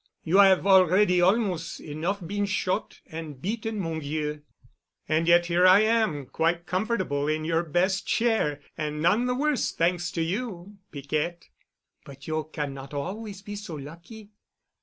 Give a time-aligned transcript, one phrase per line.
[0.23, 4.41] You 'ave already almos' enough been shot and beaten, mon vieux."
[5.07, 10.09] "And yet here I am quite comfortable in your best chair, and none the worse—thanks
[10.13, 11.49] to you, Piquette."
[12.03, 14.31] "But you cannot always be so lucky.